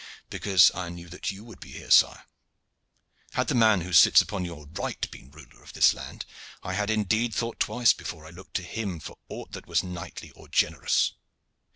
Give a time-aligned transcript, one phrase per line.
[0.31, 2.25] "Because I knew that you would be here, sire.
[3.33, 6.25] Had the man who sits upon your right been ruler of this land,
[6.63, 10.31] I had indeed thought twice before I looked to him for aught that was knightly
[10.31, 11.13] or generous."